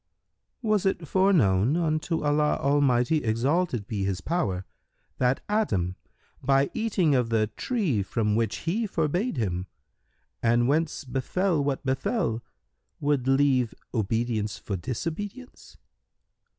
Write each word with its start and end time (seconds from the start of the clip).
Q 0.61 0.69
"Was 0.71 0.87
it 0.87 1.07
foreknown 1.07 1.77
unto 1.77 2.23
Allah 2.23 2.57
Almighty 2.59 3.17
(exalted 3.23 3.85
be 3.85 4.03
His 4.03 4.19
power!) 4.19 4.65
that 5.19 5.43
Adam, 5.47 5.95
by 6.41 6.71
eating 6.73 7.13
of 7.13 7.29
the 7.29 7.51
tree 7.55 8.01
from 8.01 8.35
which 8.35 8.65
He 8.67 8.87
forbade 8.87 9.37
him 9.37 9.67
and 10.41 10.67
whence 10.67 11.03
befel 11.03 11.63
what 11.63 11.85
befel, 11.85 12.41
would 12.99 13.27
leave 13.27 13.75
obedience 13.93 14.57
for 14.57 14.75
disobedience?" 14.75 15.77